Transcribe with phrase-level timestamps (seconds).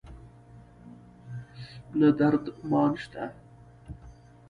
[1.99, 3.23] نه درد مان شته